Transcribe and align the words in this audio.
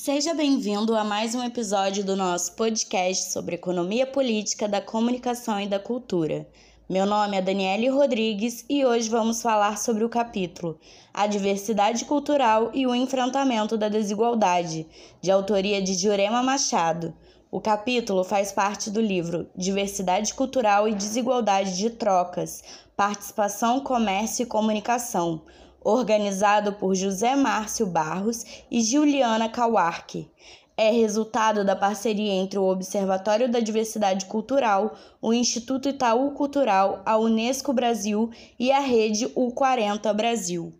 Seja 0.00 0.32
bem-vindo 0.32 0.96
a 0.96 1.02
mais 1.02 1.34
um 1.34 1.42
episódio 1.42 2.04
do 2.04 2.14
nosso 2.14 2.52
podcast 2.52 3.32
sobre 3.32 3.56
economia 3.56 4.06
política 4.06 4.68
da 4.68 4.80
comunicação 4.80 5.60
e 5.60 5.66
da 5.66 5.80
cultura. 5.80 6.46
Meu 6.88 7.04
nome 7.04 7.36
é 7.36 7.42
Daniele 7.42 7.88
Rodrigues 7.88 8.64
e 8.70 8.86
hoje 8.86 9.08
vamos 9.10 9.42
falar 9.42 9.76
sobre 9.76 10.04
o 10.04 10.08
capítulo 10.08 10.78
A 11.12 11.26
Diversidade 11.26 12.04
Cultural 12.04 12.70
e 12.72 12.86
o 12.86 12.94
Enfrentamento 12.94 13.76
da 13.76 13.88
Desigualdade, 13.88 14.86
de 15.20 15.32
autoria 15.32 15.82
de 15.82 15.94
Jurema 15.94 16.44
Machado. 16.44 17.12
O 17.50 17.60
capítulo 17.60 18.22
faz 18.22 18.52
parte 18.52 18.90
do 18.90 19.00
livro 19.00 19.48
Diversidade 19.56 20.32
Cultural 20.32 20.86
e 20.86 20.94
Desigualdade 20.94 21.76
de 21.76 21.90
Trocas, 21.90 22.62
Participação, 22.96 23.80
Comércio 23.80 24.44
e 24.44 24.46
Comunicação 24.46 25.42
organizado 25.82 26.72
por 26.74 26.94
José 26.94 27.34
Márcio 27.34 27.86
Barros 27.86 28.44
e 28.70 28.82
Juliana 28.82 29.48
Kawarki. 29.48 30.30
É 30.76 30.90
resultado 30.90 31.64
da 31.64 31.74
parceria 31.74 32.32
entre 32.32 32.58
o 32.58 32.70
Observatório 32.70 33.50
da 33.50 33.58
Diversidade 33.58 34.26
Cultural, 34.26 34.96
o 35.20 35.34
Instituto 35.34 35.88
Itaú 35.88 36.30
Cultural, 36.30 37.02
a 37.04 37.18
Unesco 37.18 37.72
Brasil 37.72 38.30
e 38.58 38.70
a 38.70 38.78
rede 38.78 39.26
U40 39.30 40.14
Brasil. 40.14 40.72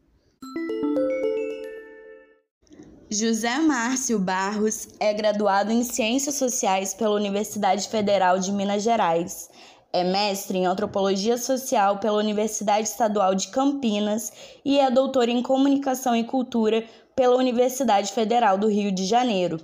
José 3.10 3.58
Márcio 3.58 4.18
Barros 4.18 4.86
é 5.00 5.14
graduado 5.14 5.72
em 5.72 5.82
Ciências 5.82 6.34
Sociais 6.34 6.92
pela 6.92 7.14
Universidade 7.14 7.88
Federal 7.88 8.38
de 8.38 8.52
Minas 8.52 8.82
Gerais. 8.82 9.48
É 9.90 10.04
mestre 10.04 10.58
em 10.58 10.66
Antropologia 10.66 11.38
Social 11.38 11.96
pela 11.96 12.18
Universidade 12.18 12.86
Estadual 12.86 13.34
de 13.34 13.48
Campinas 13.48 14.30
e 14.62 14.78
é 14.78 14.90
doutor 14.90 15.30
em 15.30 15.40
Comunicação 15.40 16.14
e 16.14 16.24
Cultura 16.24 16.84
pela 17.16 17.36
Universidade 17.36 18.12
Federal 18.12 18.58
do 18.58 18.68
Rio 18.68 18.92
de 18.92 19.06
Janeiro. 19.06 19.58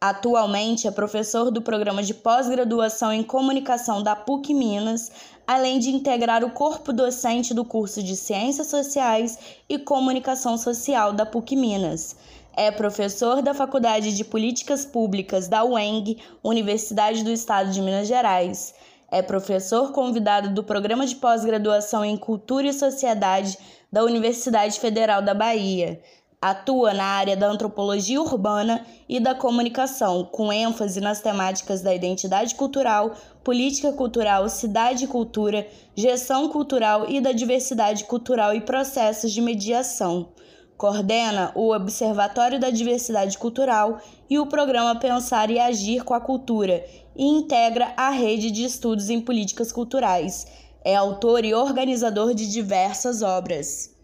Atualmente 0.00 0.86
é 0.86 0.90
professor 0.92 1.50
do 1.50 1.60
programa 1.60 2.00
de 2.00 2.14
pós-graduação 2.14 3.12
em 3.12 3.24
Comunicação 3.24 4.04
da 4.04 4.14
PUC 4.14 4.54
Minas, 4.54 5.10
além 5.44 5.80
de 5.80 5.90
integrar 5.90 6.44
o 6.44 6.50
corpo 6.52 6.92
docente 6.92 7.52
do 7.52 7.64
curso 7.64 8.04
de 8.04 8.14
Ciências 8.14 8.68
Sociais 8.68 9.36
e 9.68 9.80
Comunicação 9.80 10.56
Social 10.56 11.12
da 11.12 11.26
PUC 11.26 11.56
Minas. 11.56 12.14
É 12.56 12.70
professor 12.70 13.42
da 13.42 13.52
Faculdade 13.52 14.16
de 14.16 14.24
Políticas 14.24 14.86
Públicas 14.86 15.48
da 15.48 15.64
UENG, 15.64 16.18
Universidade 16.44 17.24
do 17.24 17.32
Estado 17.32 17.72
de 17.72 17.82
Minas 17.82 18.06
Gerais 18.06 18.72
é 19.10 19.22
professor 19.22 19.92
convidado 19.92 20.50
do 20.50 20.64
Programa 20.64 21.06
de 21.06 21.14
Pós-Graduação 21.16 22.04
em 22.04 22.16
Cultura 22.16 22.66
e 22.66 22.72
Sociedade 22.72 23.56
da 23.90 24.04
Universidade 24.04 24.80
Federal 24.80 25.22
da 25.22 25.32
Bahia. 25.32 26.00
Atua 26.42 26.92
na 26.92 27.04
área 27.04 27.36
da 27.36 27.48
antropologia 27.48 28.20
urbana 28.20 28.84
e 29.08 29.18
da 29.18 29.34
comunicação, 29.34 30.24
com 30.24 30.52
ênfase 30.52 31.00
nas 31.00 31.20
temáticas 31.20 31.80
da 31.80 31.94
identidade 31.94 32.54
cultural, 32.54 33.12
política 33.42 33.92
cultural, 33.92 34.48
cidade 34.48 35.04
e 35.04 35.08
cultura, 35.08 35.66
gestão 35.94 36.48
cultural 36.48 37.08
e 37.08 37.20
da 37.20 37.32
diversidade 37.32 38.04
cultural 38.04 38.54
e 38.54 38.60
processos 38.60 39.32
de 39.32 39.40
mediação. 39.40 40.28
Coordena 40.76 41.52
o 41.54 41.74
Observatório 41.74 42.60
da 42.60 42.68
Diversidade 42.68 43.38
Cultural 43.38 43.98
e 44.28 44.38
o 44.38 44.46
programa 44.46 44.94
Pensar 44.94 45.50
e 45.50 45.58
Agir 45.58 46.04
com 46.04 46.12
a 46.12 46.20
Cultura 46.20 46.84
e 47.16 47.24
integra 47.24 47.92
a 47.96 48.10
rede 48.10 48.50
de 48.50 48.64
estudos 48.64 49.10
em 49.10 49.20
políticas 49.20 49.72
culturais. 49.72 50.46
É 50.84 50.94
autor 50.94 51.44
e 51.44 51.54
organizador 51.54 52.34
de 52.34 52.50
diversas 52.50 53.22
obras. 53.22 53.94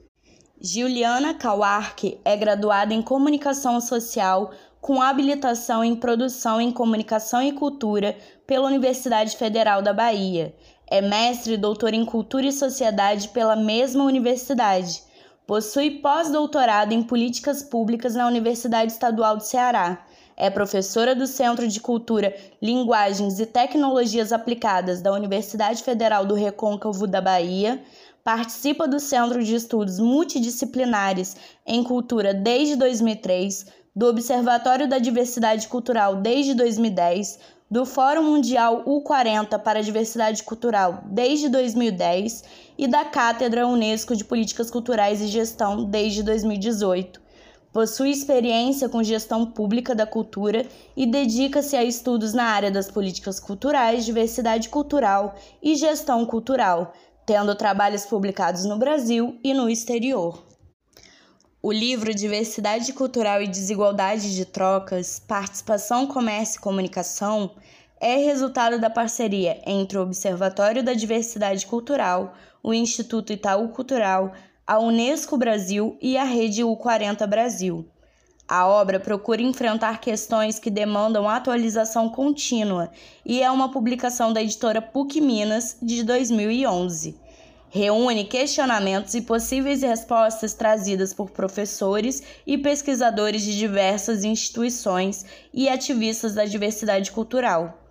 Juliana 0.60 1.34
Kawark 1.34 2.20
é 2.24 2.36
graduada 2.36 2.94
em 2.94 3.02
Comunicação 3.02 3.80
Social 3.80 4.52
com 4.80 5.00
habilitação 5.00 5.84
em 5.84 5.94
Produção 5.94 6.60
em 6.60 6.72
Comunicação 6.72 7.42
e 7.42 7.52
Cultura 7.52 8.16
pela 8.46 8.66
Universidade 8.66 9.36
Federal 9.36 9.82
da 9.82 9.92
Bahia. 9.92 10.54
É 10.91 11.00
mestre 11.00 11.54
e 11.54 11.56
doutor 11.56 11.94
em 11.94 12.04
Cultura 12.04 12.47
e 12.47 12.53
Sociedade 12.53 13.28
pela 13.28 13.54
mesma 13.54 14.04
universidade. 14.04 15.03
Possui 15.47 16.00
pós-doutorado 16.00 16.92
em 16.92 17.03
Políticas 17.03 17.62
Públicas 17.62 18.14
na 18.14 18.26
Universidade 18.26 18.92
Estadual 18.92 19.37
do 19.37 19.42
Ceará 19.42 20.04
é 20.37 20.50
professora 20.50 21.15
do 21.15 21.26
Centro 21.26 21.66
de 21.69 21.81
Cultura, 21.81 22.34
Linguagens 22.60 23.38
e 23.41 23.47
Tecnologias 23.47 24.32
Aplicadas 24.32 25.00
da 25.00 25.12
Universidade 25.12 25.82
Federal 25.82 26.25
do 26.26 26.34
Recôncavo 26.34 27.06
da 27.06 27.20
Bahia. 27.20 27.82
Participa 28.25 28.87
do 28.87 29.00
Centro 29.00 29.43
de 29.43 29.54
Estudos 29.54 29.98
Multidisciplinares 29.98 31.37
em 31.66 31.82
Cultura 31.82 32.32
desde 32.32 32.76
2003, 32.76 33.66
do 33.94 34.06
Observatório 34.06 34.88
da 34.88 34.98
Diversidade 34.98 35.69
Cultural 35.69 36.16
desde 36.16 36.54
2010, 36.54 37.38
do 37.72 37.87
Fórum 37.87 38.25
Mundial 38.25 38.84
U40 38.84 39.59
para 39.59 39.78
a 39.78 39.82
Diversidade 39.82 40.43
Cultural 40.43 41.04
desde 41.06 41.49
2010 41.49 42.44
e 42.76 42.87
da 42.87 43.03
Cátedra 43.04 43.66
Unesco 43.66 44.14
de 44.14 44.25
Políticas 44.25 44.70
Culturais 44.70 45.22
e 45.22 45.26
Gestão 45.26 45.84
desde 45.84 46.22
2018. 46.22 47.22
Possui 47.72 48.10
experiência 48.10 48.87
com 48.87 49.03
gestão 49.03 49.47
pública 49.47 49.94
da 49.94 50.06
cultura 50.06 50.66
e 50.94 51.06
dedica-se 51.06 51.75
a 51.75 51.83
estudos 51.83 52.34
na 52.34 52.44
área 52.44 52.71
das 52.71 52.91
políticas 52.91 53.41
culturais, 53.41 54.05
diversidade 54.05 54.69
cultural 54.69 55.34
e 55.62 55.75
gestão 55.75 56.27
cultural, 56.27 56.93
tendo 57.25 57.55
trabalhos 57.55 58.05
publicados 58.05 58.66
no 58.66 58.77
Brasil 58.77 59.38
e 59.43 59.55
no 59.55 59.71
exterior. 59.71 60.44
O 61.62 61.72
livro 61.72 62.12
Diversidade 62.12 62.93
Cultural 62.93 63.41
e 63.41 63.49
Desigualdade 63.49 64.34
de 64.34 64.44
Trocas, 64.44 65.19
Participação, 65.21 66.06
Comércio 66.06 66.59
e 66.59 66.62
Comunicação 66.62 67.53
é 67.99 68.16
resultado 68.16 68.81
da 68.81 68.91
parceria 68.91 69.62
entre 69.65 69.97
o 69.97 70.03
Observatório 70.03 70.82
da 70.82 70.93
Diversidade 70.93 71.65
Cultural, 71.66 72.34
o 72.62 72.75
Instituto 72.75 73.32
Itaú 73.32 73.69
Cultural, 73.69 74.32
a 74.65 74.78
Unesco 74.78 75.37
Brasil 75.37 75.97
e 76.00 76.17
a 76.17 76.23
Rede 76.23 76.62
U40 76.62 77.27
Brasil. 77.27 77.84
A 78.47 78.67
obra 78.67 79.00
procura 79.00 79.43
enfrentar 79.43 80.00
questões 80.00 80.59
que 80.59 80.71
demandam 80.71 81.28
atualização 81.28 82.09
contínua 82.09 82.91
e 83.27 83.43
é 83.43 83.50
uma 83.50 83.73
publicação 83.73 84.33
da 84.33 84.41
editora 84.41 84.81
PUC 84.81 85.21
Minas 85.21 85.77
de 85.83 86.05
2011. 86.05 87.17
Reúne 87.71 88.25
questionamentos 88.25 89.15
e 89.15 89.23
possíveis 89.23 89.83
respostas 89.83 90.55
trazidas 90.55 91.12
por 91.12 91.31
professores 91.31 92.23
e 92.47 92.56
pesquisadores 92.56 93.43
de 93.43 93.59
diversas 93.59 94.23
instituições 94.23 95.25
e 95.53 95.69
ativistas 95.69 96.34
da 96.34 96.44
diversidade 96.44 97.11
cultural. 97.11 97.81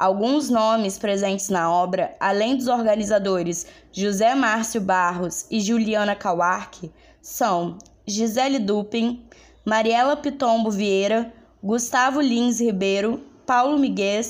Alguns 0.00 0.48
nomes 0.48 0.96
presentes 0.96 1.50
na 1.50 1.70
obra, 1.70 2.16
além 2.18 2.56
dos 2.56 2.68
organizadores 2.68 3.66
José 3.92 4.34
Márcio 4.34 4.80
Barros 4.80 5.44
e 5.50 5.60
Juliana 5.60 6.16
Kawark, 6.16 6.90
são 7.20 7.76
Gisele 8.06 8.58
Dupin, 8.58 9.22
Mariela 9.62 10.16
Pitombo 10.16 10.70
Vieira, 10.70 11.30
Gustavo 11.62 12.18
Lins 12.22 12.62
Ribeiro, 12.62 13.20
Paulo 13.44 13.78
Miguel, 13.78 14.22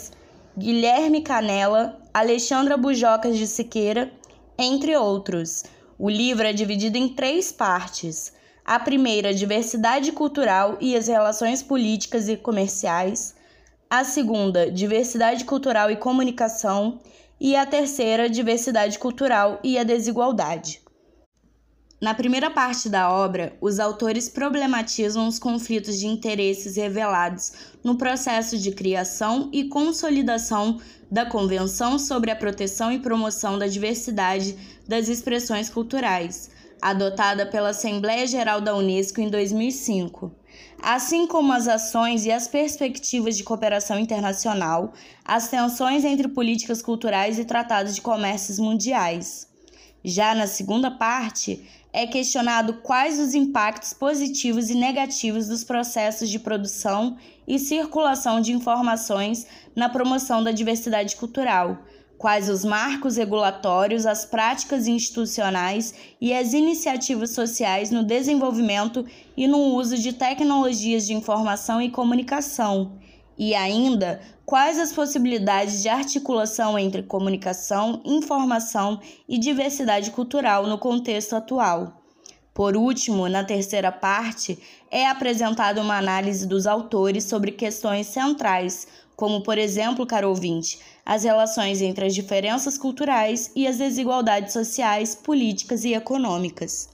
Guilherme 0.59 1.23
Canela, 1.23 2.01
Alexandra 2.13 2.77
Bujocas 2.77 3.39
de 3.39 3.47
Siqueira, 3.47 4.11
entre 4.59 4.97
outros. 4.97 5.63
O 5.97 6.11
livro 6.11 6.49
é 6.49 6.53
dividido 6.53 6.99
em 6.99 7.11
três 7.11 7.53
partes. 7.53 8.33
A 8.65 8.81
primeira, 8.81 9.33
diversidade 9.33 10.11
cultural 10.11 10.79
e 10.81 10.97
as 10.97 11.07
relações 11.07 11.63
políticas 11.63 12.29
e 12.29 12.37
comerciais 12.37 13.39
a 13.91 14.05
segunda, 14.05 14.71
diversidade 14.71 15.45
cultural 15.45 15.91
e 15.91 15.97
comunicação, 15.97 17.01
e 17.41 17.57
a 17.57 17.67
terceira, 17.67 18.31
diversidade 18.31 18.99
cultural 19.01 19.59
e 19.65 19.77
a 19.77 19.83
desigualdade. 19.83 20.81
Na 22.01 22.15
primeira 22.15 22.51
parte 22.51 22.89
da 22.89 23.13
obra, 23.13 23.57
os 23.61 23.81
autores 23.81 24.29
problematizam 24.29 25.27
os 25.27 25.41
conflitos 25.41 25.99
de 25.99 26.07
interesses 26.07 26.77
revelados 26.77 27.53
no 27.83 27.97
processo 27.97 28.57
de 28.57 28.71
criação 28.71 29.51
e 29.53 29.65
consolidação 29.65 30.81
da 31.11 31.27
Convenção 31.27 31.99
sobre 31.99 32.31
a 32.31 32.37
Proteção 32.37 32.93
e 32.93 33.01
Promoção 33.01 33.59
da 33.59 33.67
Diversidade 33.67 34.57
das 34.87 35.09
Expressões 35.09 35.69
Culturais, 35.69 36.51
adotada 36.81 37.47
pela 37.47 37.71
Assembleia 37.71 38.27
Geral 38.27 38.61
da 38.61 38.75
Unesco 38.75 39.21
em 39.21 39.29
2005 39.29 40.41
assim 40.83 41.27
como 41.27 41.53
as 41.53 41.69
ações 41.69 42.25
e 42.25 42.33
as 42.33 42.49
perspectivas 42.49 43.37
de 43.37 43.45
cooperação 43.45 43.99
internacional, 43.99 44.93
as 45.25 45.49
tensões 45.49 46.05
entre 46.05 46.29
políticas 46.29 46.81
culturais 46.81 47.39
e 47.39 47.45
tratados 47.45 47.95
de 47.95 48.01
comércios 48.01 48.59
mundiais. 48.59 49.49
Já 50.03 50.35
na 50.35 50.47
segunda 50.47 50.91
parte, 50.91 51.63
é 51.93 52.07
questionado 52.07 52.75
quais 52.75 53.19
os 53.19 53.35
impactos 53.35 53.93
positivos 53.93 54.71
e 54.71 54.75
negativos 54.75 55.49
dos 55.49 55.65
processos 55.65 56.31
de 56.31 56.39
produção 56.39 57.19
e 57.47 57.59
circulação 57.59 58.41
de 58.41 58.53
informações 58.53 59.47
na 59.75 59.89
promoção 59.89 60.43
da 60.43 60.53
diversidade 60.53 61.17
cultural, 61.17 61.83
quais 62.21 62.51
os 62.51 62.67
marcos 62.67 63.17
regulatórios, 63.17 64.05
as 64.05 64.27
práticas 64.27 64.87
institucionais 64.87 65.95
e 66.21 66.35
as 66.35 66.53
iniciativas 66.53 67.31
sociais 67.31 67.91
no 67.91 68.05
desenvolvimento 68.05 69.07
e 69.35 69.49
no 69.49 69.57
uso 69.57 69.97
de 69.97 70.13
tecnologias 70.13 71.07
de 71.07 71.15
informação 71.15 71.81
e 71.81 71.89
comunicação, 71.89 72.93
e 73.39 73.55
ainda 73.55 74.21
quais 74.45 74.79
as 74.79 74.93
possibilidades 74.93 75.81
de 75.81 75.89
articulação 75.89 76.79
entre 76.79 77.03
comunicação, 77.03 78.03
informação 78.05 79.01
e 79.27 79.39
diversidade 79.39 80.11
cultural 80.11 80.67
no 80.67 80.77
contexto 80.77 81.35
atual. 81.35 82.03
Por 82.53 82.77
último, 82.77 83.31
na 83.31 83.45
terceira 83.45 83.91
parte, 83.91 84.59
é 84.91 85.07
apresentada 85.07 85.81
uma 85.81 85.97
análise 85.97 86.47
dos 86.47 86.67
autores 86.67 87.25
sobre 87.25 87.53
questões 87.53 88.09
centrais, 88.09 88.87
como, 89.21 89.43
por 89.43 89.59
exemplo, 89.59 90.07
caro 90.07 90.31
ouvinte, 90.31 90.79
as 91.05 91.25
relações 91.25 91.83
entre 91.83 92.07
as 92.07 92.15
diferenças 92.15 92.79
culturais 92.79 93.53
e 93.55 93.67
as 93.67 93.77
desigualdades 93.77 94.55
sociais, 94.55 95.15
políticas 95.15 95.85
e 95.85 95.93
econômicas. 95.93 96.89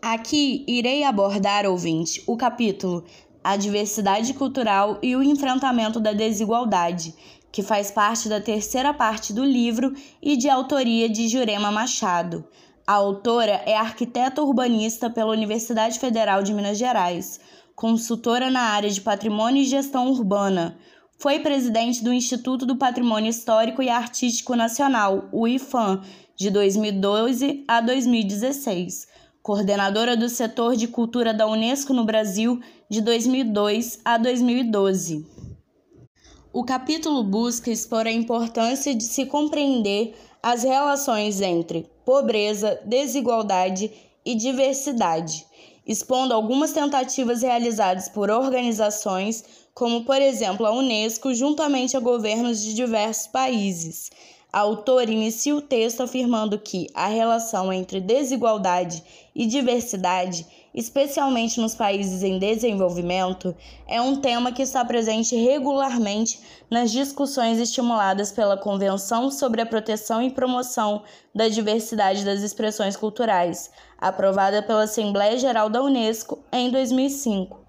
Aqui 0.00 0.64
irei 0.66 1.04
abordar, 1.04 1.66
ouvinte, 1.66 2.24
o 2.26 2.38
capítulo 2.38 3.04
A 3.44 3.54
Diversidade 3.54 4.32
Cultural 4.32 4.98
e 5.02 5.14
o 5.14 5.22
Enfrentamento 5.22 6.00
da 6.00 6.14
Desigualdade, 6.14 7.14
que 7.52 7.62
faz 7.62 7.90
parte 7.90 8.26
da 8.26 8.40
terceira 8.40 8.94
parte 8.94 9.30
do 9.30 9.44
livro 9.44 9.92
e 10.22 10.38
de 10.38 10.48
autoria 10.48 11.06
de 11.06 11.28
Jurema 11.28 11.70
Machado. 11.70 12.48
A 12.86 12.94
autora 12.94 13.60
é 13.66 13.76
arquiteta 13.76 14.42
urbanista 14.42 15.10
pela 15.10 15.32
Universidade 15.32 15.98
Federal 15.98 16.42
de 16.42 16.54
Minas 16.54 16.78
Gerais, 16.78 17.38
consultora 17.74 18.50
na 18.50 18.60
área 18.60 18.88
de 18.88 19.00
patrimônio 19.00 19.62
e 19.62 19.66
gestão 19.66 20.08
urbana. 20.08 20.78
Foi 21.18 21.38
presidente 21.38 22.02
do 22.02 22.12
Instituto 22.12 22.66
do 22.66 22.76
Patrimônio 22.76 23.30
Histórico 23.30 23.82
e 23.82 23.88
Artístico 23.88 24.54
Nacional, 24.54 25.28
o 25.32 25.48
IFAM, 25.48 26.02
de 26.36 26.50
2012 26.50 27.64
a 27.66 27.80
2016. 27.80 29.06
Coordenadora 29.42 30.16
do 30.16 30.28
setor 30.28 30.76
de 30.76 30.88
cultura 30.88 31.32
da 31.32 31.46
Unesco 31.46 31.94
no 31.94 32.04
Brasil, 32.04 32.60
de 32.90 33.00
2002 33.00 34.00
a 34.04 34.18
2012. 34.18 35.26
O 36.52 36.64
capítulo 36.64 37.24
busca 37.24 37.70
expor 37.70 38.06
a 38.06 38.12
importância 38.12 38.94
de 38.94 39.04
se 39.04 39.26
compreender 39.26 40.14
as 40.42 40.62
relações 40.62 41.40
entre 41.40 41.90
pobreza, 42.04 42.80
desigualdade 42.84 43.90
e 44.24 44.34
diversidade, 44.34 45.46
expondo 45.86 46.34
algumas 46.34 46.72
tentativas 46.72 47.42
realizadas 47.42 48.08
por 48.08 48.30
organizações, 48.30 49.44
como 49.74 50.04
por 50.04 50.22
exemplo 50.22 50.64
a 50.64 50.72
Unesco, 50.72 51.34
juntamente 51.34 51.96
a 51.96 52.00
governos 52.00 52.62
de 52.62 52.74
diversos 52.74 53.26
países, 53.26 54.08
a 54.54 54.60
autora 54.60 55.10
inicia 55.10 55.56
o 55.56 55.60
texto 55.60 56.00
afirmando 56.00 56.60
que 56.60 56.86
a 56.94 57.08
relação 57.08 57.72
entre 57.72 58.00
desigualdade 58.00 59.02
e 59.34 59.46
diversidade, 59.46 60.46
especialmente 60.72 61.60
nos 61.60 61.74
países 61.74 62.22
em 62.22 62.38
desenvolvimento, 62.38 63.52
é 63.84 64.00
um 64.00 64.20
tema 64.20 64.52
que 64.52 64.62
está 64.62 64.84
presente 64.84 65.34
regularmente 65.34 66.38
nas 66.70 66.92
discussões 66.92 67.58
estimuladas 67.58 68.30
pela 68.30 68.56
Convenção 68.56 69.28
sobre 69.28 69.60
a 69.60 69.66
Proteção 69.66 70.22
e 70.22 70.30
Promoção 70.30 71.02
da 71.34 71.48
Diversidade 71.48 72.24
das 72.24 72.40
Expressões 72.42 72.96
Culturais, 72.96 73.72
aprovada 73.98 74.62
pela 74.62 74.84
Assembleia 74.84 75.36
Geral 75.36 75.68
da 75.68 75.82
Unesco 75.82 76.38
em 76.52 76.70
2005. 76.70 77.63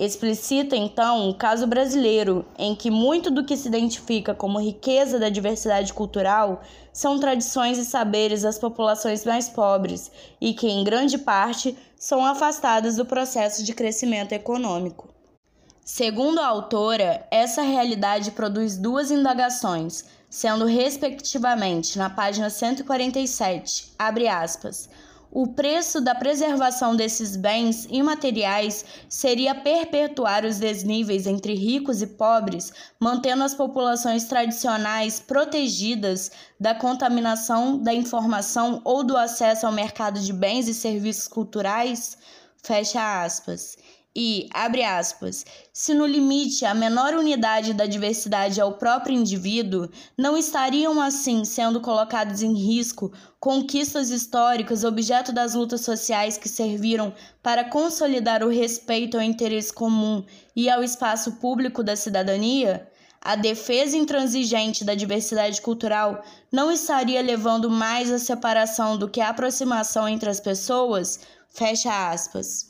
Explicita, 0.00 0.74
então, 0.74 1.28
o 1.28 1.34
caso 1.34 1.66
brasileiro, 1.66 2.46
em 2.58 2.74
que 2.74 2.90
muito 2.90 3.30
do 3.30 3.44
que 3.44 3.54
se 3.54 3.68
identifica 3.68 4.34
como 4.34 4.58
riqueza 4.58 5.18
da 5.18 5.28
diversidade 5.28 5.92
cultural 5.92 6.62
são 6.90 7.20
tradições 7.20 7.76
e 7.76 7.84
saberes 7.84 8.40
das 8.40 8.58
populações 8.58 9.26
mais 9.26 9.50
pobres 9.50 10.10
e 10.40 10.54
que, 10.54 10.66
em 10.66 10.82
grande 10.84 11.18
parte, 11.18 11.76
são 11.98 12.24
afastadas 12.24 12.96
do 12.96 13.04
processo 13.04 13.62
de 13.62 13.74
crescimento 13.74 14.32
econômico. 14.32 15.06
Segundo 15.84 16.38
a 16.38 16.46
autora, 16.46 17.26
essa 17.30 17.60
realidade 17.60 18.30
produz 18.30 18.78
duas 18.78 19.10
indagações, 19.10 20.06
sendo 20.30 20.64
respectivamente 20.64 21.98
na 21.98 22.08
página 22.08 22.48
147, 22.48 23.92
abre 23.98 24.28
aspas, 24.28 24.88
o 25.32 25.46
preço 25.46 26.00
da 26.00 26.14
preservação 26.14 26.96
desses 26.96 27.36
bens 27.36 27.86
imateriais 27.88 28.84
seria 29.08 29.54
perpetuar 29.54 30.44
os 30.44 30.58
desníveis 30.58 31.26
entre 31.26 31.54
ricos 31.54 32.02
e 32.02 32.06
pobres, 32.06 32.72
mantendo 32.98 33.44
as 33.44 33.54
populações 33.54 34.24
tradicionais 34.24 35.20
protegidas 35.20 36.32
da 36.58 36.74
contaminação 36.74 37.78
da 37.78 37.94
informação 37.94 38.80
ou 38.84 39.04
do 39.04 39.16
acesso 39.16 39.66
ao 39.66 39.72
mercado 39.72 40.18
de 40.18 40.32
bens 40.32 40.66
e 40.66 40.74
serviços 40.74 41.28
culturais? 41.28 42.18
Fecha 42.62 43.22
aspas. 43.22 43.76
E, 44.14 44.48
abre 44.52 44.82
aspas, 44.82 45.46
se 45.72 45.94
no 45.94 46.04
limite 46.04 46.64
a 46.64 46.74
menor 46.74 47.14
unidade 47.14 47.72
da 47.72 47.86
diversidade 47.86 48.60
é 48.60 48.64
o 48.64 48.72
próprio 48.72 49.16
indivíduo, 49.16 49.88
não 50.18 50.36
estariam 50.36 51.00
assim 51.00 51.44
sendo 51.44 51.80
colocados 51.80 52.42
em 52.42 52.52
risco 52.52 53.12
conquistas 53.38 54.10
históricas 54.10 54.82
objeto 54.82 55.32
das 55.32 55.54
lutas 55.54 55.82
sociais 55.82 56.36
que 56.36 56.48
serviram 56.48 57.14
para 57.40 57.64
consolidar 57.64 58.42
o 58.42 58.48
respeito 58.48 59.16
ao 59.16 59.22
interesse 59.22 59.72
comum 59.72 60.24
e 60.56 60.68
ao 60.68 60.82
espaço 60.82 61.36
público 61.36 61.80
da 61.80 61.94
cidadania? 61.94 62.88
A 63.20 63.36
defesa 63.36 63.96
intransigente 63.96 64.82
da 64.82 64.96
diversidade 64.96 65.60
cultural 65.60 66.24
não 66.50 66.72
estaria 66.72 67.22
levando 67.22 67.70
mais 67.70 68.10
à 68.10 68.18
separação 68.18 68.98
do 68.98 69.08
que 69.08 69.20
à 69.20 69.28
aproximação 69.28 70.08
entre 70.08 70.28
as 70.28 70.40
pessoas? 70.40 71.20
Fecha 71.48 72.10
aspas. 72.10 72.69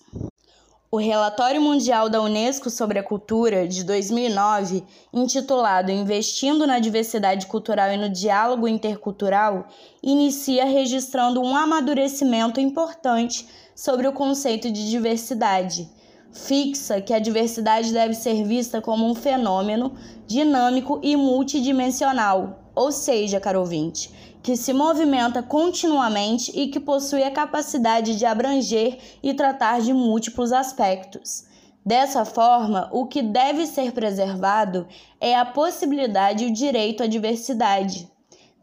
O 0.93 0.97
Relatório 0.97 1.63
Mundial 1.63 2.09
da 2.09 2.21
Unesco 2.21 2.69
sobre 2.69 2.99
a 2.99 3.03
Cultura, 3.05 3.65
de 3.69 3.85
2009, 3.85 4.83
intitulado 5.13 5.93
Investindo 5.93 6.67
na 6.67 6.81
Diversidade 6.81 7.47
Cultural 7.47 7.93
e 7.93 7.97
no 7.97 8.09
Diálogo 8.09 8.67
Intercultural, 8.67 9.69
inicia 10.03 10.65
registrando 10.65 11.41
um 11.41 11.55
amadurecimento 11.55 12.59
importante 12.59 13.47
sobre 13.73 14.09
o 14.09 14.13
conceito 14.13 14.69
de 14.69 14.91
diversidade. 14.91 15.89
Fixa 16.33 17.01
que 17.01 17.15
a 17.15 17.21
diversidade 17.21 17.93
deve 17.93 18.15
ser 18.15 18.43
vista 18.43 18.83
como 18.83 19.09
um 19.09 19.15
fenômeno 19.15 19.95
dinâmico 20.27 20.99
e 21.05 21.15
multidimensional, 21.15 22.60
ou 22.75 22.93
seja, 22.93 23.41
caro 23.41 23.61
ouvinte, 23.61 24.11
que 24.43 24.57
se 24.57 24.73
movimenta 24.73 25.43
continuamente 25.43 26.51
e 26.55 26.69
que 26.69 26.81
possui 26.81 27.23
a 27.23 27.31
capacidade 27.31 28.17
de 28.17 28.25
abranger 28.25 28.99
e 29.23 29.35
tratar 29.35 29.81
de 29.81 29.93
múltiplos 29.93 30.53
aspectos. 30.53 31.45
Dessa 31.85 32.25
forma, 32.25 32.89
o 32.93 33.07
que 33.07 33.23
deve 33.23 33.67
ser 33.67 33.93
preservado 33.93 34.87
é 35.21 35.35
a 35.35 35.45
possibilidade 35.45 36.45
e 36.45 36.49
o 36.49 36.53
direito 36.53 37.03
à 37.03 37.07
diversidade. 37.07 38.11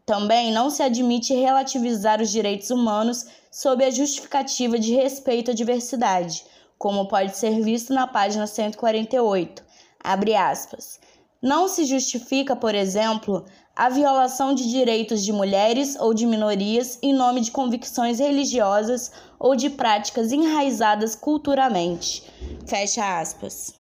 Também 0.06 0.52
não 0.52 0.70
se 0.70 0.82
admite 0.82 1.34
relativizar 1.34 2.22
os 2.22 2.30
direitos 2.30 2.70
humanos 2.70 3.26
sob 3.50 3.84
a 3.84 3.90
justificativa 3.90 4.78
de 4.78 4.94
respeito 4.94 5.50
à 5.50 5.54
diversidade, 5.54 6.44
como 6.78 7.08
pode 7.08 7.36
ser 7.36 7.60
visto 7.60 7.92
na 7.92 8.06
página 8.06 8.46
148. 8.46 9.64
Abre 10.02 10.34
aspas. 10.34 11.00
Não 11.42 11.68
se 11.68 11.84
justifica, 11.84 12.56
por 12.56 12.74
exemplo, 12.74 13.44
a 13.78 13.88
violação 13.88 14.54
de 14.54 14.68
direitos 14.68 15.24
de 15.24 15.32
mulheres 15.32 15.94
ou 16.00 16.12
de 16.12 16.26
minorias 16.26 16.98
em 17.00 17.12
nome 17.12 17.40
de 17.40 17.52
convicções 17.52 18.18
religiosas 18.18 19.12
ou 19.38 19.54
de 19.54 19.70
práticas 19.70 20.32
enraizadas 20.32 21.14
culturalmente. 21.14 22.24
Fecha 22.66 23.20
aspas. 23.20 23.72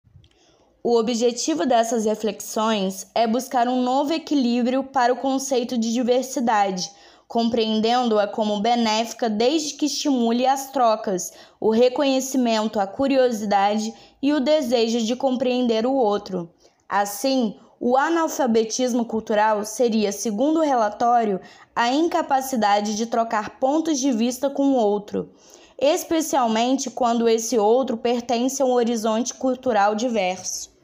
O 0.85 0.99
objetivo 0.99 1.65
dessas 1.65 2.05
reflexões 2.05 3.07
é 3.15 3.27
buscar 3.27 3.69
um 3.69 3.81
novo 3.81 4.13
equilíbrio 4.13 4.85
para 4.85 5.15
o 5.15 5.17
conceito 5.17 5.79
de 5.79 5.91
diversidade, 5.91 6.91
compreendendo-a 7.27 8.29
como 8.29 8.61
benéfica 8.61 9.31
desde 9.31 9.75
que 9.75 9.87
estimule 9.87 10.47
as 10.47 10.71
trocas, 10.71 11.33
o 11.59 11.71
reconhecimento, 11.71 12.79
a 12.79 12.87
curiosidade 12.87 13.95
e 14.21 14.35
o 14.35 14.41
desejo 14.41 15.01
de 15.01 15.17
compreender 15.17 15.87
o 15.87 15.95
outro. 15.95 16.51
Assim, 16.87 17.57
o 17.79 17.97
analfabetismo 17.97 19.05
cultural 19.05 19.65
seria, 19.65 20.11
segundo 20.11 20.61
o 20.61 20.65
relatório, 20.65 21.41
a 21.75 21.93
incapacidade 21.93 22.97
de 22.97 23.07
trocar 23.07 23.59
pontos 23.59 23.99
de 23.99 24.11
vista 24.13 24.49
com 24.49 24.69
o 24.69 24.77
outro, 24.77 25.31
especialmente 25.79 26.91
quando 26.91 27.29
esse 27.29 27.59
outro 27.59 27.97
pertence 27.97 28.63
a 28.63 28.65
um 28.65 28.73
horizonte 28.73 29.35
cultural 29.35 29.95
diverso. 29.95 30.75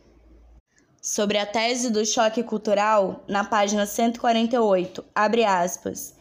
Sobre 1.00 1.38
a 1.38 1.46
tese 1.46 1.90
do 1.90 2.06
choque 2.06 2.42
cultural, 2.42 3.24
na 3.26 3.42
página 3.42 3.86
148, 3.86 5.04
abre 5.14 5.44
aspas. 5.44 6.14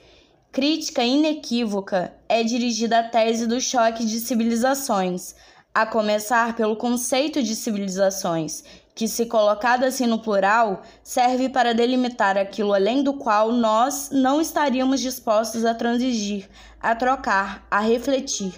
Crítica 0.51 1.03
inequívoca 1.03 2.13
é 2.27 2.43
dirigida 2.43 2.99
à 2.99 3.03
tese 3.03 3.45
do 3.45 3.61
choque 3.61 4.03
de 4.05 4.19
civilizações, 4.19 5.35
a 5.73 5.85
começar 5.85 6.55
pelo 6.55 6.75
conceito 6.75 7.41
de 7.41 7.55
civilizações, 7.55 8.63
que, 8.93 9.07
se 9.07 9.25
colocado 9.25 9.83
assim 9.83 10.05
no 10.05 10.19
plural, 10.19 10.83
serve 11.03 11.49
para 11.49 11.73
delimitar 11.73 12.37
aquilo 12.37 12.73
além 12.73 13.03
do 13.03 13.13
qual 13.13 13.51
nós 13.51 14.09
não 14.11 14.41
estaríamos 14.41 14.99
dispostos 14.99 15.65
a 15.65 15.73
transigir, 15.73 16.49
a 16.79 16.95
trocar, 16.95 17.65
a 17.69 17.79
refletir. 17.79 18.53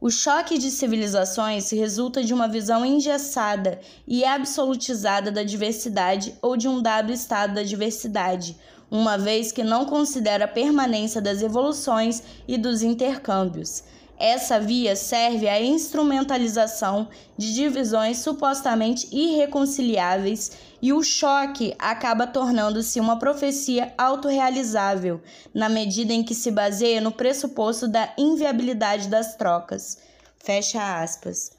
O 0.00 0.10
choque 0.10 0.58
de 0.58 0.70
civilizações 0.70 1.70
resulta 1.70 2.22
de 2.22 2.34
uma 2.34 2.46
visão 2.46 2.84
engessada 2.84 3.80
e 4.06 4.22
absolutizada 4.24 5.32
da 5.32 5.42
diversidade 5.42 6.34
ou 6.42 6.56
de 6.56 6.68
um 6.68 6.82
dado 6.82 7.10
estado 7.10 7.54
da 7.54 7.62
diversidade, 7.62 8.56
uma 8.90 9.16
vez 9.16 9.50
que 9.50 9.62
não 9.62 9.86
considera 9.86 10.44
a 10.44 10.48
permanência 10.48 11.22
das 11.22 11.40
evoluções 11.40 12.22
e 12.46 12.58
dos 12.58 12.82
intercâmbios. 12.82 13.82
Essa 14.18 14.60
via 14.60 14.94
serve 14.94 15.48
à 15.48 15.60
instrumentalização 15.60 17.08
de 17.36 17.52
divisões 17.52 18.18
supostamente 18.18 19.08
irreconciliáveis 19.10 20.52
e 20.80 20.92
o 20.92 21.02
choque 21.02 21.74
acaba 21.78 22.26
tornando-se 22.26 23.00
uma 23.00 23.18
profecia 23.18 23.92
autorrealizável, 23.98 25.20
na 25.52 25.68
medida 25.68 26.12
em 26.12 26.22
que 26.22 26.34
se 26.34 26.50
baseia 26.50 27.00
no 27.00 27.10
pressuposto 27.10 27.88
da 27.88 28.12
inviabilidade 28.16 29.08
das 29.08 29.34
trocas. 29.34 29.98
Fecha 30.38 31.02
aspas. 31.02 31.50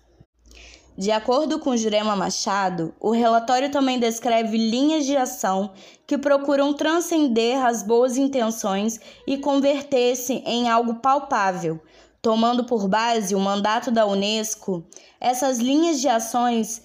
De 0.97 1.11
acordo 1.11 1.59
com 1.59 1.75
Jurema 1.75 2.15
Machado, 2.15 2.95
o 3.01 3.11
relatório 3.11 3.69
também 3.69 3.99
descreve 3.99 4.57
linhas 4.57 5.05
de 5.05 5.17
ação 5.17 5.73
que 6.07 6.17
procuram 6.17 6.73
transcender 6.73 7.61
as 7.65 7.83
boas 7.83 8.15
intenções 8.15 8.97
e 9.27 9.37
converter-se 9.37 10.35
em 10.45 10.69
algo 10.69 10.95
palpável, 10.95 11.81
tomando 12.25 12.63
por 12.63 12.87
base 12.87 13.35
o 13.35 13.39
mandato 13.39 13.91
da 13.91 14.03
Unesco, 14.03 14.83
essas 15.21 15.59
linhas 15.59 16.01
de 16.01 16.07
ações 16.07 16.81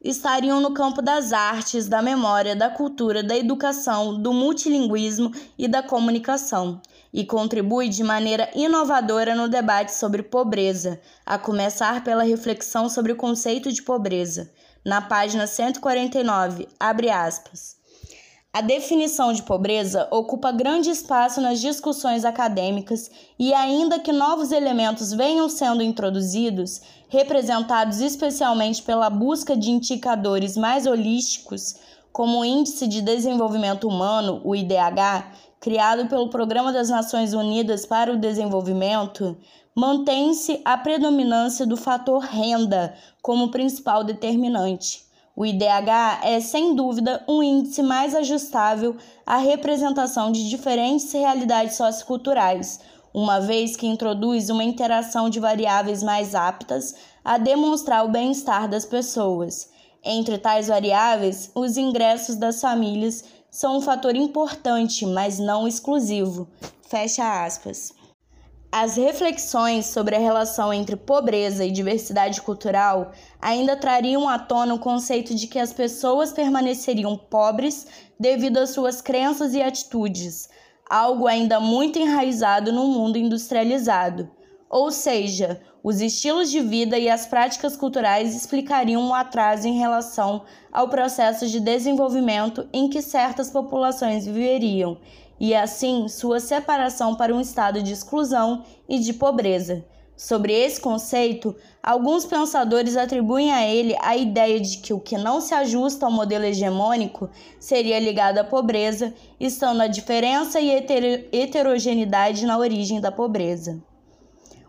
estariam 0.00 0.60
no 0.60 0.72
campo 0.72 1.02
das 1.02 1.32
artes, 1.32 1.88
da 1.88 2.00
memória, 2.00 2.54
da 2.54 2.70
cultura, 2.70 3.20
da 3.20 3.36
educação, 3.36 4.22
do 4.22 4.32
multilinguismo 4.32 5.32
e 5.58 5.66
da 5.66 5.82
comunicação, 5.82 6.80
e 7.12 7.24
contribui 7.24 7.88
de 7.88 8.04
maneira 8.04 8.48
inovadora 8.54 9.34
no 9.34 9.48
debate 9.48 9.92
sobre 9.92 10.22
pobreza, 10.22 11.00
a 11.26 11.36
começar 11.36 12.04
pela 12.04 12.22
reflexão 12.22 12.88
sobre 12.88 13.10
o 13.10 13.16
conceito 13.16 13.72
de 13.72 13.82
pobreza. 13.82 14.48
Na 14.84 15.02
página 15.02 15.48
149, 15.48 16.68
abre 16.78 17.10
aspas. 17.10 17.77
A 18.50 18.62
definição 18.62 19.30
de 19.30 19.42
pobreza 19.42 20.08
ocupa 20.10 20.50
grande 20.50 20.88
espaço 20.88 21.38
nas 21.38 21.60
discussões 21.60 22.24
acadêmicas 22.24 23.10
e, 23.38 23.52
ainda 23.52 23.98
que 23.98 24.10
novos 24.10 24.52
elementos 24.52 25.12
venham 25.12 25.50
sendo 25.50 25.82
introduzidos, 25.82 26.80
representados 27.10 28.00
especialmente 28.00 28.82
pela 28.82 29.10
busca 29.10 29.54
de 29.54 29.70
indicadores 29.70 30.56
mais 30.56 30.86
holísticos, 30.86 31.76
como 32.10 32.40
o 32.40 32.44
Índice 32.44 32.88
de 32.88 33.02
Desenvolvimento 33.02 33.86
Humano, 33.86 34.40
o 34.42 34.56
IDH, 34.56 35.30
criado 35.60 36.08
pelo 36.08 36.30
Programa 36.30 36.72
das 36.72 36.88
Nações 36.88 37.34
Unidas 37.34 37.84
para 37.84 38.12
o 38.12 38.16
Desenvolvimento, 38.16 39.36
mantém-se 39.74 40.62
a 40.64 40.76
predominância 40.78 41.66
do 41.66 41.76
fator 41.76 42.22
renda 42.22 42.94
como 43.20 43.50
principal 43.50 44.02
determinante. 44.02 45.07
O 45.38 45.46
IDH 45.46 46.18
é, 46.24 46.40
sem 46.40 46.74
dúvida, 46.74 47.22
um 47.28 47.40
índice 47.40 47.80
mais 47.80 48.12
ajustável 48.12 48.96
à 49.24 49.36
representação 49.36 50.32
de 50.32 50.48
diferentes 50.48 51.12
realidades 51.12 51.76
socioculturais, 51.76 52.80
uma 53.14 53.38
vez 53.38 53.76
que 53.76 53.86
introduz 53.86 54.50
uma 54.50 54.64
interação 54.64 55.30
de 55.30 55.38
variáveis 55.38 56.02
mais 56.02 56.34
aptas 56.34 56.96
a 57.24 57.38
demonstrar 57.38 58.04
o 58.04 58.08
bem-estar 58.08 58.68
das 58.68 58.84
pessoas. 58.84 59.70
Entre 60.02 60.38
tais 60.38 60.66
variáveis, 60.66 61.52
os 61.54 61.76
ingressos 61.76 62.34
das 62.34 62.60
famílias 62.60 63.22
são 63.48 63.76
um 63.76 63.80
fator 63.80 64.16
importante, 64.16 65.06
mas 65.06 65.38
não 65.38 65.68
exclusivo. 65.68 66.48
Fecha 66.88 67.44
aspas. 67.44 67.94
As 68.70 68.96
reflexões 68.96 69.86
sobre 69.86 70.14
a 70.14 70.18
relação 70.18 70.70
entre 70.74 70.94
pobreza 70.94 71.64
e 71.64 71.70
diversidade 71.70 72.42
cultural 72.42 73.12
ainda 73.40 73.74
trariam 73.74 74.28
à 74.28 74.38
tona 74.38 74.74
o 74.74 74.78
conceito 74.78 75.34
de 75.34 75.46
que 75.46 75.58
as 75.58 75.72
pessoas 75.72 76.32
permaneceriam 76.32 77.16
pobres 77.16 77.86
devido 78.20 78.58
às 78.58 78.70
suas 78.70 79.00
crenças 79.00 79.54
e 79.54 79.62
atitudes, 79.62 80.50
algo 80.88 81.26
ainda 81.26 81.58
muito 81.58 81.98
enraizado 81.98 82.70
no 82.70 82.86
mundo 82.88 83.16
industrializado. 83.16 84.30
Ou 84.68 84.90
seja, 84.90 85.62
os 85.82 86.02
estilos 86.02 86.50
de 86.50 86.60
vida 86.60 86.98
e 86.98 87.08
as 87.08 87.26
práticas 87.26 87.74
culturais 87.74 88.36
explicariam 88.36 89.00
o 89.00 89.08
um 89.08 89.14
atraso 89.14 89.66
em 89.66 89.78
relação 89.78 90.44
ao 90.70 90.88
processo 90.88 91.48
de 91.48 91.58
desenvolvimento 91.58 92.68
em 92.70 92.90
que 92.90 93.00
certas 93.00 93.48
populações 93.48 94.26
viveriam 94.26 94.98
e 95.40 95.54
assim 95.54 96.08
sua 96.08 96.40
separação 96.40 97.14
para 97.14 97.34
um 97.34 97.40
estado 97.40 97.82
de 97.82 97.92
exclusão 97.92 98.64
e 98.88 98.98
de 98.98 99.12
pobreza. 99.12 99.84
Sobre 100.18 100.52
esse 100.52 100.80
conceito, 100.80 101.54
alguns 101.80 102.26
pensadores 102.26 102.96
atribuem 102.96 103.52
a 103.52 103.64
ele 103.64 103.96
a 104.00 104.16
ideia 104.16 104.58
de 104.58 104.78
que 104.78 104.92
o 104.92 104.98
que 104.98 105.16
não 105.16 105.40
se 105.40 105.54
ajusta 105.54 106.06
ao 106.06 106.10
modelo 106.10 106.44
hegemônico 106.44 107.30
seria 107.60 108.00
ligado 108.00 108.38
à 108.38 108.44
pobreza, 108.44 109.14
estando 109.38 109.80
a 109.80 109.86
diferença 109.86 110.60
e 110.60 110.72
heterogeneidade 111.32 112.44
na 112.46 112.58
origem 112.58 113.00
da 113.00 113.12
pobreza. 113.12 113.80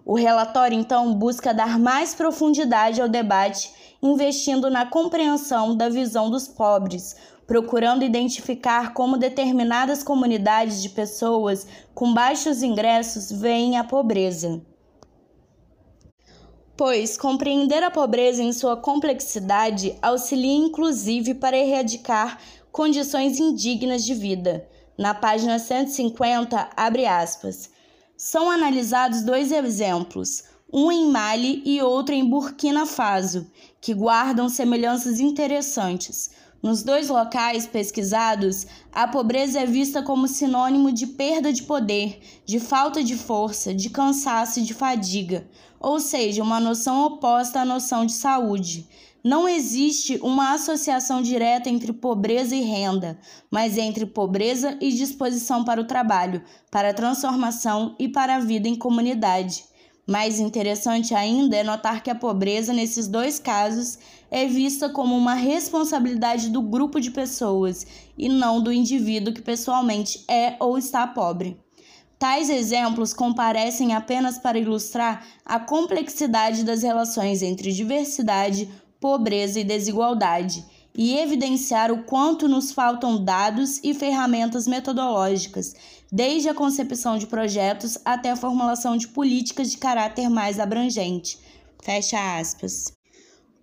O 0.05 0.15
relatório, 0.15 0.77
então, 0.77 1.15
busca 1.15 1.51
dar 1.51 1.79
mais 1.79 2.13
profundidade 2.13 3.01
ao 3.01 3.09
debate, 3.09 3.71
investindo 4.01 4.69
na 4.69 4.85
compreensão 4.85 5.75
da 5.75 5.89
visão 5.89 6.29
dos 6.29 6.47
pobres, 6.47 7.15
procurando 7.45 8.03
identificar 8.03 8.93
como 8.93 9.17
determinadas 9.17 10.03
comunidades 10.03 10.81
de 10.81 10.89
pessoas 10.89 11.65
com 11.93 12.13
baixos 12.13 12.61
ingressos 12.61 13.31
veem 13.31 13.77
a 13.77 13.83
pobreza. 13.83 14.61
Pois 16.77 17.17
compreender 17.17 17.83
a 17.83 17.91
pobreza 17.91 18.41
em 18.41 18.53
sua 18.53 18.77
complexidade 18.77 19.97
auxilia 20.01 20.55
inclusive 20.55 21.33
para 21.33 21.57
erradicar 21.57 22.39
condições 22.71 23.39
indignas 23.39 24.05
de 24.05 24.13
vida. 24.13 24.65
Na 24.97 25.13
página 25.13 25.59
150, 25.59 26.69
abre 26.77 27.05
aspas. 27.05 27.69
São 28.15 28.49
analisados 28.49 29.23
dois 29.23 29.51
exemplos, 29.51 30.43
um 30.71 30.91
em 30.91 31.09
Mali 31.09 31.63
e 31.65 31.81
outro 31.81 32.13
em 32.13 32.23
Burkina 32.23 32.85
Faso, 32.85 33.49
que 33.81 33.93
guardam 33.93 34.47
semelhanças 34.47 35.19
interessantes. 35.19 36.29
Nos 36.61 36.83
dois 36.83 37.07
locais 37.07 37.65
pesquisados, 37.65 38.67
a 38.91 39.07
pobreza 39.07 39.61
é 39.61 39.65
vista 39.65 40.03
como 40.03 40.27
sinônimo 40.27 40.91
de 40.91 41.07
perda 41.07 41.53
de 41.53 41.63
poder, 41.63 42.19
de 42.45 42.59
falta 42.59 43.03
de 43.03 43.15
força, 43.15 43.73
de 43.73 43.89
cansaço 43.89 44.59
e 44.59 44.63
de 44.63 44.73
fadiga, 44.73 45.47
ou 45.79 45.99
seja, 45.99 46.43
uma 46.43 46.59
noção 46.59 47.05
oposta 47.05 47.61
à 47.61 47.65
noção 47.65 48.05
de 48.05 48.11
saúde. 48.11 48.87
Não 49.23 49.47
existe 49.47 50.17
uma 50.21 50.53
associação 50.53 51.21
direta 51.21 51.69
entre 51.69 51.93
pobreza 51.93 52.55
e 52.55 52.61
renda, 52.61 53.17
mas 53.49 53.77
entre 53.77 54.05
pobreza 54.05 54.77
e 54.79 54.91
disposição 54.91 55.63
para 55.63 55.81
o 55.81 55.85
trabalho, 55.87 56.41
para 56.69 56.89
a 56.89 56.93
transformação 56.93 57.95
e 57.97 58.07
para 58.07 58.35
a 58.35 58.39
vida 58.39 58.67
em 58.67 58.75
comunidade. 58.75 59.68
Mais 60.09 60.39
interessante 60.39 61.13
ainda 61.13 61.55
é 61.55 61.61
notar 61.61 62.01
que 62.01 62.09
a 62.09 62.15
pobreza, 62.15 62.73
nesses 62.73 63.07
dois 63.07 63.37
casos, 63.37 63.99
é 64.31 64.47
vista 64.47 64.89
como 64.89 65.15
uma 65.15 65.35
responsabilidade 65.35 66.49
do 66.49 66.63
grupo 66.63 66.99
de 66.99 67.11
pessoas 67.11 67.85
e 68.17 68.27
não 68.27 68.59
do 68.59 68.73
indivíduo 68.73 69.31
que 69.31 69.41
pessoalmente 69.43 70.25
é 70.27 70.55
ou 70.59 70.79
está 70.79 71.05
pobre. 71.05 71.61
Tais 72.17 72.49
exemplos 72.49 73.13
comparecem 73.13 73.93
apenas 73.93 74.39
para 74.39 74.57
ilustrar 74.57 75.27
a 75.45 75.59
complexidade 75.59 76.63
das 76.63 76.81
relações 76.81 77.43
entre 77.43 77.71
diversidade, 77.71 78.67
pobreza 78.99 79.59
e 79.59 79.63
desigualdade 79.63 80.65
e 80.95 81.19
evidenciar 81.19 81.91
o 81.91 82.03
quanto 82.03 82.47
nos 82.47 82.71
faltam 82.71 83.23
dados 83.23 83.79
e 83.83 83.93
ferramentas 83.93 84.67
metodológicas, 84.67 85.75
desde 86.11 86.49
a 86.49 86.53
concepção 86.53 87.17
de 87.17 87.27
projetos 87.27 87.97
até 88.03 88.31
a 88.31 88.35
formulação 88.35 88.97
de 88.97 89.07
políticas 89.07 89.71
de 89.71 89.77
caráter 89.77 90.29
mais 90.29 90.59
abrangente. 90.59 91.37
Fecha 91.81 92.39
aspas. 92.39 92.91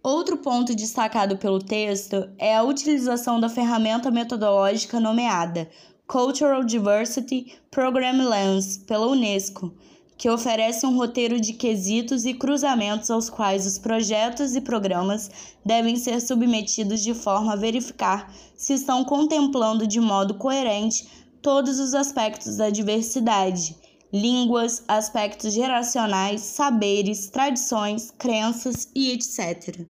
Outro 0.02 0.36
ponto 0.36 0.74
destacado 0.74 1.36
pelo 1.36 1.58
texto 1.58 2.28
é 2.38 2.56
a 2.56 2.62
utilização 2.62 3.40
da 3.40 3.48
ferramenta 3.48 4.10
metodológica 4.10 5.00
nomeada 5.00 5.68
Cultural 6.06 6.62
Diversity 6.62 7.58
Program 7.70 8.28
Lens 8.28 8.78
pela 8.78 9.08
Unesco 9.08 9.74
que 10.16 10.30
oferece 10.30 10.86
um 10.86 10.96
roteiro 10.96 11.38
de 11.38 11.52
quesitos 11.52 12.24
e 12.24 12.32
cruzamentos 12.32 13.10
aos 13.10 13.28
quais 13.28 13.66
os 13.66 13.78
projetos 13.78 14.56
e 14.56 14.60
programas 14.60 15.30
devem 15.64 15.96
ser 15.96 16.20
submetidos 16.20 17.02
de 17.02 17.12
forma 17.12 17.52
a 17.52 17.56
verificar 17.56 18.32
se 18.56 18.72
estão 18.72 19.04
contemplando 19.04 19.86
de 19.86 20.00
modo 20.00 20.34
coerente 20.34 21.06
todos 21.46 21.78
os 21.78 21.94
aspectos 21.94 22.56
da 22.56 22.70
diversidade, 22.70 23.76
línguas, 24.12 24.82
aspectos 24.88 25.54
geracionais, 25.54 26.40
saberes, 26.40 27.30
tradições, 27.30 28.12
crenças 28.18 28.88
e 28.92 29.12
etc. 29.12 29.86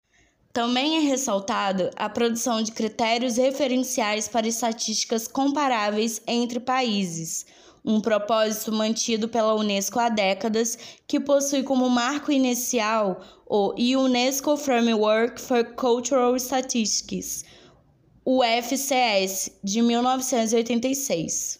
Também 0.51 0.97
é 0.97 0.99
ressaltado 0.99 1.89
a 1.95 2.09
produção 2.09 2.61
de 2.61 2.73
critérios 2.73 3.37
referenciais 3.37 4.27
para 4.27 4.45
estatísticas 4.45 5.29
comparáveis 5.29 6.21
entre 6.27 6.59
países, 6.59 7.45
um 7.85 8.01
propósito 8.01 8.73
mantido 8.73 9.29
pela 9.29 9.55
Unesco 9.55 9.97
há 9.97 10.09
décadas, 10.09 10.77
que 11.07 11.21
possui 11.21 11.63
como 11.63 11.89
marco 11.89 12.33
inicial 12.33 13.21
o 13.47 13.73
UNESCO 13.97 14.57
Framework 14.57 15.39
for 15.39 15.63
Cultural 15.63 16.35
Statistics, 16.35 17.45
o 18.27 18.43
FCS, 18.43 19.51
de 19.63 19.83
1986. 19.83 21.59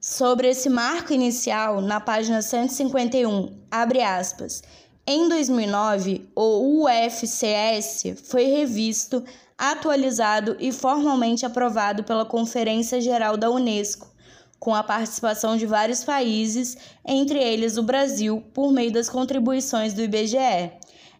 Sobre 0.00 0.48
esse 0.48 0.68
marco 0.68 1.12
inicial, 1.12 1.80
na 1.80 2.00
página 2.00 2.42
151, 2.42 3.60
abre 3.70 4.02
aspas. 4.02 4.60
Em 5.06 5.28
2009, 5.28 6.28
o 6.34 6.82
UFCS 6.82 8.20
foi 8.24 8.46
revisto, 8.46 9.22
atualizado 9.56 10.56
e 10.58 10.72
formalmente 10.72 11.46
aprovado 11.46 12.02
pela 12.02 12.24
Conferência 12.24 13.00
Geral 13.00 13.36
da 13.36 13.48
Unesco, 13.48 14.12
com 14.58 14.74
a 14.74 14.82
participação 14.82 15.56
de 15.56 15.64
vários 15.64 16.02
países, 16.02 16.76
entre 17.06 17.38
eles 17.38 17.76
o 17.76 17.84
Brasil, 17.84 18.42
por 18.52 18.72
meio 18.72 18.90
das 18.90 19.08
contribuições 19.08 19.94
do 19.94 20.02
IBGE. 20.02 20.72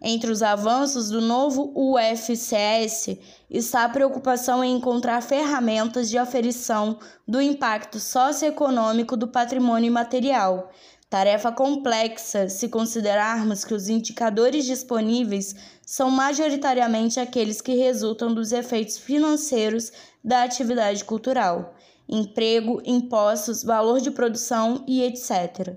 Entre 0.07 0.31
os 0.31 0.43
avanços 0.43 1.09
do 1.09 1.21
novo 1.23 1.73
UFCS 1.75 3.17
está 3.57 3.85
a 3.85 3.89
preocupação 3.89 4.65
em 4.65 4.77
encontrar 4.77 5.21
ferramentas 5.23 6.11
de 6.11 6.19
aferição 6.19 6.99
do 7.27 7.41
impacto 7.41 8.01
socioeconômico 8.01 9.17
do 9.17 9.29
patrimônio 9.29 9.87
imaterial. 9.87 10.71
Tarefa 11.09 11.53
complexa 11.53 12.49
se 12.49 12.69
considerarmos 12.69 13.65
que 13.65 13.73
os 13.73 13.89
indicadores 13.89 14.65
disponíveis 14.65 15.55
são 15.87 16.11
majoritariamente 16.11 17.21
aqueles 17.21 17.61
que 17.61 17.77
resultam 17.77 18.35
dos 18.35 18.51
efeitos 18.51 18.99
financeiros 18.99 19.93
da 20.25 20.43
atividade 20.43 21.05
cultural 21.05 21.75
emprego, 22.09 22.83
impostos, 22.85 23.63
valor 23.63 24.01
de 24.01 24.11
produção 24.11 24.85
e 24.87 25.03
etc. 25.03 25.77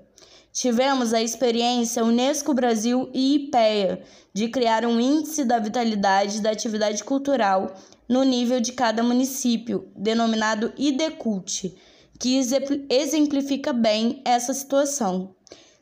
Tivemos 0.52 1.12
a 1.12 1.22
experiência 1.22 2.04
Unesco 2.04 2.54
Brasil 2.54 3.10
e 3.12 3.34
IPEA 3.34 4.02
de 4.32 4.48
criar 4.48 4.84
um 4.84 4.98
índice 4.98 5.44
da 5.44 5.58
vitalidade 5.58 6.40
da 6.40 6.50
atividade 6.50 7.04
cultural 7.04 7.74
no 8.08 8.24
nível 8.24 8.60
de 8.60 8.72
cada 8.72 9.02
município, 9.02 9.90
denominado 9.94 10.72
IDECULT, 10.76 11.76
que 12.18 12.40
exemplifica 12.88 13.72
bem 13.72 14.22
essa 14.24 14.52
situação. 14.54 15.34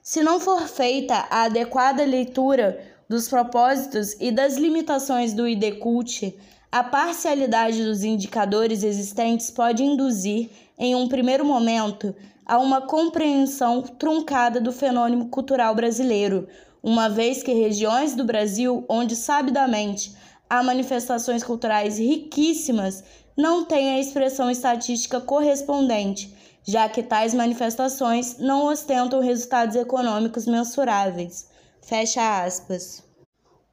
Se 0.03 0.23
não 0.23 0.39
for 0.39 0.69
feita 0.69 1.27
a 1.31 1.45
adequada 1.45 2.05
leitura 2.05 2.96
dos 3.09 3.29
propósitos 3.29 4.17
e 4.21 4.31
das 4.31 4.57
limitações 4.57 5.33
do 5.33 5.47
IDECULT, 5.47 6.35
a 6.71 6.83
parcialidade 6.83 7.85
dos 7.85 8.03
indicadores 8.03 8.83
existentes 8.83 9.51
pode 9.51 9.83
induzir, 9.83 10.51
em 10.79 10.95
um 10.95 11.09
primeiro 11.09 11.45
momento, 11.45 12.15
a 12.45 12.59
uma 12.59 12.81
compreensão 12.83 13.83
truncada 13.83 14.61
do 14.61 14.73
fenômeno 14.73 15.27
cultural 15.27 15.75
brasileiro, 15.75 16.49
uma 16.83 17.09
vez 17.09 17.43
que 17.43 17.53
regiões 17.53 18.15
do 18.15 18.25
Brasil 18.25 18.85
onde 18.89 19.17
sabidamente 19.17 20.15
há 20.49 20.63
manifestações 20.63 21.43
culturais 21.43 21.99
riquíssimas 21.99 23.03
não 23.37 23.65
têm 23.65 23.91
a 23.91 24.01
expressão 24.01 24.51
estatística 24.51 25.21
correspondente, 25.21 26.35
já 26.65 26.89
que 26.89 27.03
tais 27.03 27.35
manifestações 27.35 28.39
não 28.39 28.67
ostentam 28.67 29.21
resultados 29.21 29.77
econômicos 29.77 30.47
mensuráveis. 30.47 31.49
Fecha 31.87 32.43
aspas. 32.43 33.01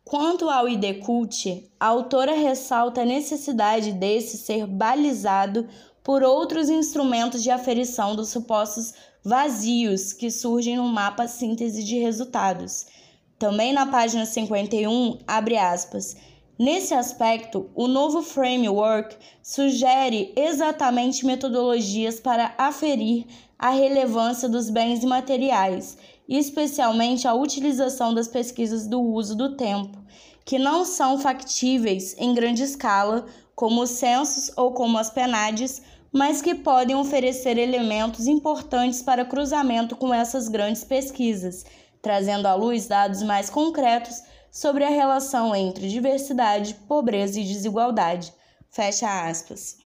Quanto 0.06 0.48
ao 0.48 0.70
IDCult, 0.70 1.68
a 1.80 1.88
autora 1.88 2.36
ressalta 2.36 3.02
a 3.02 3.06
necessidade 3.06 3.92
desse 3.92 4.38
ser 4.38 4.68
balizado 4.68 5.68
por 6.04 6.22
outros 6.22 6.70
instrumentos 6.70 7.42
de 7.42 7.50
aferição 7.50 8.16
dos 8.16 8.30
supostos 8.30 8.94
vazios 9.24 10.14
que 10.14 10.30
surgem 10.30 10.78
no 10.78 10.84
mapa 10.84 11.28
síntese 11.28 11.84
de 11.84 11.98
resultados. 11.98 12.86
Também 13.40 13.74
na 13.74 13.88
página 13.88 14.28
51, 14.28 15.18
abre 15.26 15.58
aspas. 15.58 16.16
Nesse 16.60 16.94
aspecto, 16.94 17.68
o 17.74 17.88
novo 17.88 18.22
framework 18.22 19.18
sugere 19.42 20.32
exatamente 20.36 21.26
metodologias 21.26 22.20
para 22.20 22.54
aferir 22.60 23.26
a 23.58 23.72
relevância 23.72 24.48
dos 24.48 24.70
bens 24.70 25.00
imateriais 26.28 26.48
especialmente 26.48 27.28
a 27.28 27.34
utilização 27.34 28.14
das 28.14 28.28
pesquisas 28.28 28.88
do 28.88 29.02
uso 29.02 29.36
do 29.36 29.56
tempo, 29.56 29.98
que 30.46 30.60
não 30.60 30.86
são 30.86 31.18
factíveis 31.18 32.16
em 32.18 32.34
grande 32.34 32.64
escala, 32.64 33.26
como 33.56 33.82
os 33.82 33.92
censos 33.92 34.52
ou 34.58 34.72
como 34.74 34.98
as 34.98 35.10
penades, 35.10 35.82
mas 36.12 36.42
que 36.42 36.56
podem 36.56 36.96
oferecer 36.96 37.58
elementos 37.58 38.28
importantes 38.28 39.02
para 39.02 39.26
cruzamento 39.26 39.96
com 39.96 40.14
essas 40.14 40.48
grandes 40.48 40.84
pesquisas, 40.84 41.66
trazendo 42.02 42.48
à 42.48 42.56
luz 42.56 42.88
dados 42.88 43.24
mais 43.24 43.50
concretos 43.50 44.22
sobre 44.52 44.84
a 44.84 44.90
relação 44.90 45.56
entre 45.56 45.88
diversidade, 45.88 46.76
pobreza 46.88 47.40
e 47.40 47.44
desigualdade. 47.44 48.34
Fecha 48.70 49.28
aspas. 49.28 49.78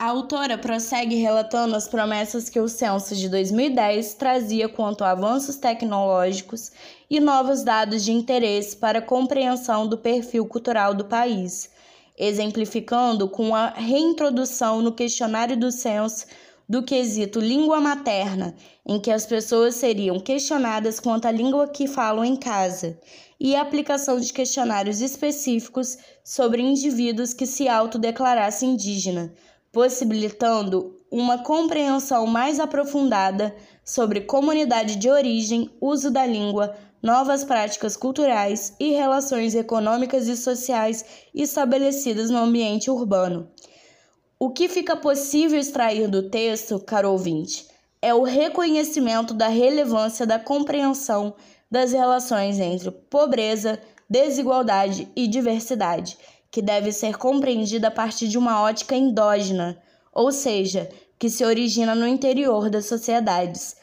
A 0.00 0.10
autora 0.10 0.56
prossegue 0.56 1.16
relatando 1.16 1.74
as 1.74 1.88
promessas 1.88 2.48
que 2.48 2.60
o 2.60 2.68
censo 2.68 3.16
de 3.16 3.28
2010 3.28 4.14
trazia 4.14 4.68
quanto 4.68 5.02
a 5.02 5.10
avanços 5.10 5.56
tecnológicos 5.56 6.70
e 7.10 7.18
novos 7.18 7.64
dados 7.64 8.04
de 8.04 8.12
interesse 8.12 8.76
para 8.76 9.00
a 9.00 9.02
compreensão 9.02 9.88
do 9.88 9.98
perfil 9.98 10.46
cultural 10.46 10.94
do 10.94 11.06
país, 11.06 11.68
exemplificando 12.16 13.28
com 13.28 13.56
a 13.56 13.70
reintrodução 13.70 14.80
no 14.80 14.92
questionário 14.92 15.56
do 15.56 15.72
censo 15.72 16.26
do 16.68 16.84
quesito 16.84 17.40
língua 17.40 17.80
materna, 17.80 18.54
em 18.86 19.00
que 19.00 19.10
as 19.10 19.26
pessoas 19.26 19.74
seriam 19.74 20.20
questionadas 20.20 21.00
quanto 21.00 21.26
à 21.26 21.32
língua 21.32 21.66
que 21.66 21.88
falam 21.88 22.24
em 22.24 22.36
casa, 22.36 22.96
e 23.40 23.56
a 23.56 23.62
aplicação 23.62 24.20
de 24.20 24.32
questionários 24.32 25.00
específicos 25.00 25.98
sobre 26.22 26.62
indivíduos 26.62 27.34
que 27.34 27.46
se 27.46 27.68
autodeclarassem 27.68 28.74
indígena 28.74 29.34
possibilitando 29.72 30.96
uma 31.10 31.38
compreensão 31.38 32.26
mais 32.26 32.60
aprofundada 32.60 33.54
sobre 33.84 34.22
comunidade 34.22 34.96
de 34.96 35.08
origem, 35.08 35.70
uso 35.80 36.10
da 36.10 36.26
língua, 36.26 36.76
novas 37.02 37.44
práticas 37.44 37.96
culturais 37.96 38.74
e 38.78 38.90
relações 38.90 39.54
econômicas 39.54 40.26
e 40.28 40.36
sociais 40.36 41.04
estabelecidas 41.34 42.28
no 42.28 42.38
ambiente 42.38 42.90
urbano. 42.90 43.48
O 44.38 44.50
que 44.50 44.68
fica 44.68 44.96
possível 44.96 45.58
extrair 45.58 46.08
do 46.08 46.28
texto, 46.28 46.78
caro 46.78 47.10
ouvinte, 47.10 47.66
é 48.00 48.14
o 48.14 48.22
reconhecimento 48.22 49.34
da 49.34 49.48
relevância 49.48 50.26
da 50.26 50.38
compreensão 50.38 51.34
das 51.70 51.92
relações 51.92 52.58
entre 52.60 52.90
pobreza, 52.90 53.80
desigualdade 54.08 55.10
e 55.14 55.26
diversidade 55.26 56.16
que 56.50 56.62
deve 56.62 56.92
ser 56.92 57.16
compreendida 57.16 57.88
a 57.88 57.90
partir 57.90 58.28
de 58.28 58.38
uma 58.38 58.62
ótica 58.62 58.94
endógena, 58.94 59.80
ou 60.12 60.32
seja, 60.32 60.88
que 61.18 61.28
se 61.28 61.44
origina 61.44 61.94
no 61.94 62.06
interior 62.06 62.70
das 62.70 62.86
sociedades. 62.86 63.76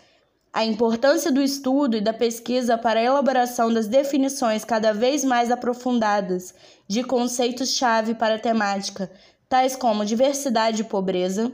A 0.51 0.63
importância 0.63 1.31
do 1.31 1.41
estudo 1.41 1.97
e 1.97 2.01
da 2.01 2.13
pesquisa 2.13 2.77
para 2.77 2.99
a 2.99 3.03
elaboração 3.03 3.73
das 3.73 3.87
definições 3.87 4.63
cada 4.63 4.93
vez 4.93 5.25
mais 5.25 5.51
aprofundadas 5.51 6.55
de 6.87 7.03
conceitos-chave 7.03 8.15
para 8.15 8.35
a 8.35 8.39
temática, 8.39 9.11
tais 9.49 9.75
como 9.75 10.05
diversidade 10.05 10.81
e 10.81 10.85
pobreza. 10.85 11.51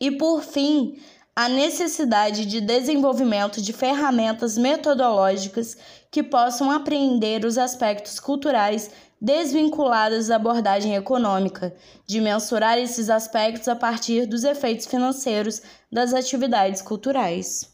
E, 0.00 0.10
por 0.10 0.42
fim, 0.42 0.98
a 1.36 1.48
necessidade 1.48 2.46
de 2.46 2.60
desenvolvimento 2.60 3.60
de 3.60 3.72
ferramentas 3.72 4.56
metodológicas 4.56 5.76
que 6.10 6.22
possam 6.22 6.70
apreender 6.70 7.44
os 7.44 7.58
aspectos 7.58 8.20
culturais 8.20 8.90
desvinculadas 9.20 10.28
da 10.28 10.36
abordagem 10.36 10.94
econômica, 10.94 11.74
de 12.06 12.20
mensurar 12.20 12.78
esses 12.78 13.10
aspectos 13.10 13.66
a 13.68 13.74
partir 13.74 14.26
dos 14.26 14.44
efeitos 14.44 14.86
financeiros 14.86 15.62
das 15.90 16.12
atividades 16.12 16.82
culturais. 16.82 17.72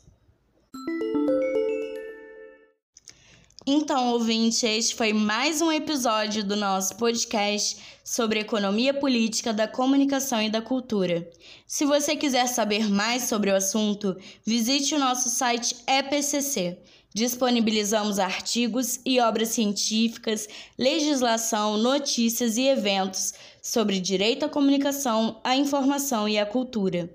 Então, 3.66 4.12
ouvinte, 4.12 4.64
este 4.64 4.94
foi 4.94 5.12
mais 5.12 5.60
um 5.60 5.70
episódio 5.70 6.42
do 6.42 6.56
nosso 6.56 6.96
podcast 6.96 7.76
sobre 8.02 8.40
economia 8.40 8.94
política 8.94 9.52
da 9.52 9.68
comunicação 9.68 10.40
e 10.40 10.48
da 10.48 10.62
cultura. 10.62 11.30
Se 11.66 11.84
você 11.84 12.16
quiser 12.16 12.46
saber 12.46 12.88
mais 12.88 13.24
sobre 13.24 13.50
o 13.50 13.54
assunto, 13.54 14.16
visite 14.46 14.94
o 14.94 14.98
nosso 14.98 15.28
site 15.28 15.76
EPCC 15.86 16.78
Disponibilizamos 17.12 18.20
artigos 18.20 19.00
e 19.04 19.18
obras 19.18 19.48
científicas, 19.48 20.48
legislação, 20.78 21.76
notícias 21.76 22.56
e 22.56 22.68
eventos 22.68 23.34
sobre 23.60 23.98
direito 23.98 24.44
à 24.44 24.48
comunicação, 24.48 25.40
à 25.42 25.56
informação 25.56 26.28
e 26.28 26.38
à 26.38 26.46
cultura. 26.46 27.10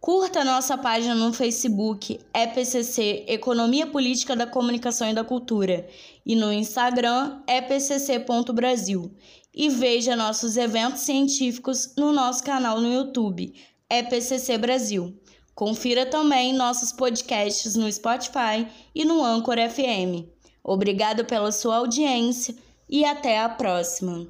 Curta 0.00 0.44
nossa 0.44 0.78
página 0.78 1.12
no 1.12 1.32
Facebook, 1.32 2.20
EPCC 2.32 3.24
Economia 3.26 3.84
Política 3.84 4.36
da 4.36 4.46
Comunicação 4.46 5.10
e 5.10 5.12
da 5.12 5.24
Cultura, 5.24 5.88
e 6.24 6.36
no 6.36 6.52
Instagram, 6.52 7.42
epcc.brasil. 7.48 9.10
E 9.52 9.68
veja 9.68 10.14
nossos 10.14 10.56
eventos 10.56 11.00
científicos 11.00 11.94
no 11.96 12.12
nosso 12.12 12.44
canal 12.44 12.80
no 12.80 12.92
YouTube, 12.92 13.52
EPCC 13.90 14.56
Brasil. 14.56 15.18
Confira 15.52 16.06
também 16.06 16.52
nossos 16.52 16.92
podcasts 16.92 17.74
no 17.74 17.90
Spotify 17.90 18.68
e 18.94 19.04
no 19.04 19.24
Anchor 19.24 19.56
FM. 19.56 20.28
Obrigado 20.62 21.24
pela 21.24 21.50
sua 21.50 21.78
audiência 21.78 22.54
e 22.88 23.04
até 23.04 23.40
a 23.40 23.48
próxima! 23.48 24.28